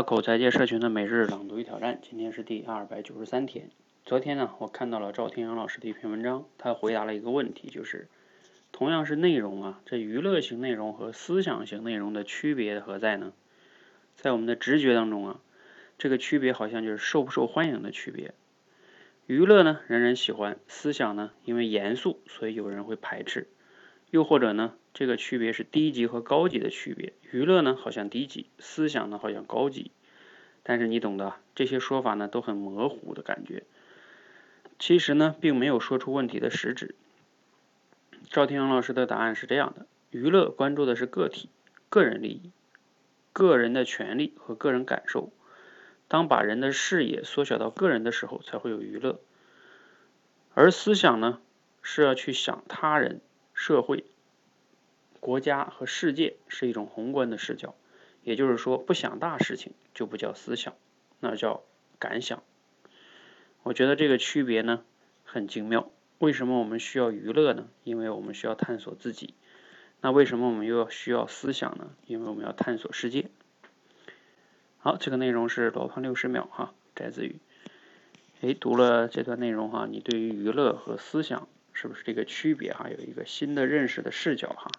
[0.00, 3.68] 口才界社群的每日朗读与挑战，今天是第二百九十三天。
[4.06, 8.08] 昨天呢，我看到了赵天阳老师的一篇文章，他回答了一个问题，就是
[8.72, 13.34] 同样是内容啊，这娱乐型内容和思想型内容的区别何在呢？
[14.16, 15.40] 在我们的直觉当中啊，
[15.98, 18.32] 这个区别好像就是受不受欢迎的区别。
[19.26, 23.46] 娱乐呢，人人喜欢；思想呢，因为严肃，所以有人会排斥。
[24.12, 27.14] 又或者呢，这个区别是低级和高级的区别。
[27.30, 29.90] 娱乐呢好像低级，思想呢好像高级。
[30.62, 33.64] 但是你懂的，这些说法呢都很模糊的感觉。
[34.78, 36.94] 其实呢，并没有说出问题的实质。
[38.28, 41.48] 赵天阳老师的答案是这样的：娱乐关注的是个体、
[41.88, 42.50] 个人利益、
[43.32, 45.32] 个人的权利和个人感受。
[46.06, 49.18] 当把人的视野缩小到个人的时候，才会有娱乐。
[50.52, 51.40] 而思想呢，
[51.80, 53.22] 是要去想他人。
[53.54, 54.06] 社会、
[55.22, 57.76] 国家和世界是一种宏观的视角，
[58.24, 60.74] 也就是说，不想大事情就不叫思想，
[61.20, 61.62] 那叫
[62.00, 62.42] 感想。
[63.62, 64.82] 我觉得这个区别呢
[65.22, 65.88] 很精妙。
[66.18, 67.68] 为什么我们需要娱乐呢？
[67.84, 69.34] 因为我们需要探索自己。
[70.00, 71.92] 那为什么我们又要需要思想呢？
[72.08, 73.28] 因为我们要探索世界。
[74.78, 77.36] 好，这个内容是罗胖六十秒哈，摘自于。
[78.40, 81.46] 哎，读了这段内容哈，你对于娱乐和思想。
[81.72, 82.90] 是不是这个区别哈？
[82.90, 84.70] 有一个新的认识的视角哈。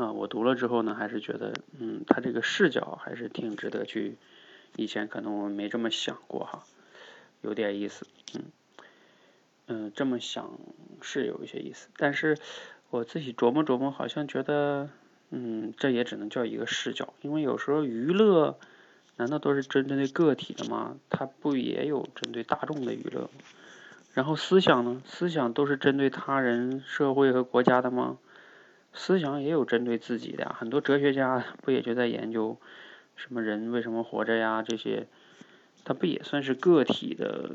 [0.00, 4.16] 啊，我读了之后呢，还是觉得，嗯，他这个视角还是挺值得去。
[4.76, 6.64] 以前可能我没这么想过哈，
[7.42, 8.42] 有点意思，嗯，
[9.66, 10.58] 嗯，这么想
[11.02, 11.88] 是有一些意思。
[11.98, 12.38] 但是
[12.88, 14.88] 我自己琢磨琢磨，好像觉得，
[15.28, 18.58] 嗯，这也只能叫一个视角，因为有时候娱乐
[19.16, 20.96] 难道都是针对个体的吗？
[21.10, 23.28] 它不也有针对大众的娱乐吗？
[24.14, 25.02] 然后思想呢？
[25.04, 28.16] 思想都是针对他人、社会和国家的吗？
[28.92, 30.54] 思想也有针对自己的。
[30.58, 32.56] 很多哲学家不也就在研究
[33.16, 34.62] 什么人为什么活着呀？
[34.62, 35.06] 这些，
[35.84, 37.52] 他不也算是个体的，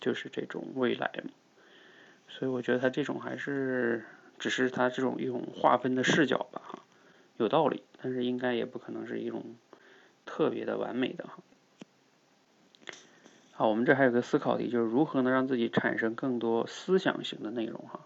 [0.00, 1.30] 就是这种未来吗？
[2.28, 4.04] 所以我觉得他这种还是
[4.38, 6.78] 只是他这种一种划分的视角吧，哈，
[7.36, 9.54] 有道理，但是应该也不可能是一种
[10.24, 11.38] 特别的完美的哈。
[13.52, 18.01] 好，我们这还有个思考题，就是如何能让自己产生更多思想型的内容哈？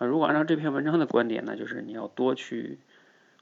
[0.00, 2.78] 啊，如果按照这篇文章的观点呢，就是你要多去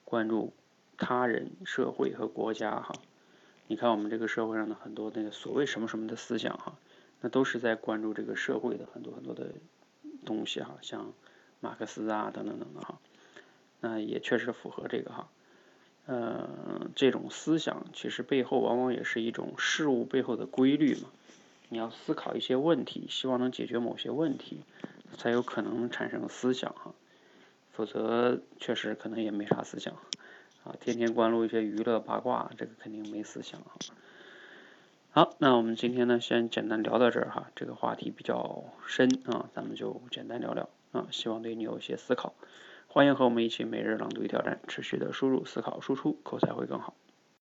[0.05, 0.53] 关注
[0.97, 2.97] 他人、社会和国家哈。
[3.69, 6.77] 你看我们这个社会上的很多那个所谓什么什么的思想哈，
[7.21, 9.55] 那都是在关注这个社会的很多很多的
[10.27, 11.13] 东西哈，像
[11.61, 12.99] 马克思啊等等等等哈，
[13.81, 15.29] 那也确实符合这个哈。
[16.07, 21.09] 呃，这种思想其实背后往往也是一种事物背后的规律嘛。
[21.69, 24.63] 你要思考一些问题，希望能解决某些问题，
[25.17, 26.93] 才有可能产生思想哈。
[27.71, 29.95] 否则确实可能也没啥思想
[30.65, 33.71] 啊，天天关注一些娱乐八卦，这个肯定没思想哈。
[35.11, 37.51] 好，那我们今天呢，先简单聊到这儿哈。
[37.55, 42.35] 这个话题比较深啊，咱们就简单聊聊啊，希望对你有一些思考。
[42.89, 46.95] 欢迎和我们一起每日朗读与挑战，持续的输入、思考、输出，口才会更好。